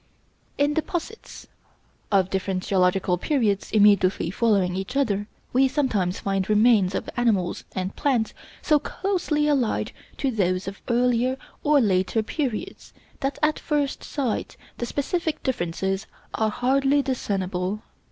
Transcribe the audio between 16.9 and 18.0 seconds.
discernible.